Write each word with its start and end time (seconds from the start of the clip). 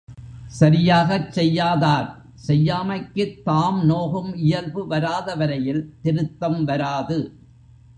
சரியாகச் 0.59 1.39
செய்யாதார், 1.39 2.07
செய்யாமைக்குத் 2.47 3.41
தாம் 3.43 3.85
நோகும் 3.85 4.35
இயல்பு 4.35 4.87
வராத 4.87 5.35
வரையில் 5.35 5.93
திருத்தம் 6.01 6.63
வராது. 6.63 7.19